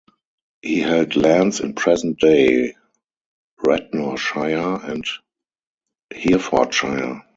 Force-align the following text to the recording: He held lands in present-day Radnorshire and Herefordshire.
He 0.63 0.79
held 0.79 1.15
lands 1.15 1.59
in 1.59 1.75
present-day 1.75 2.75
Radnorshire 3.63 4.83
and 4.83 5.05
Herefordshire. 6.11 7.21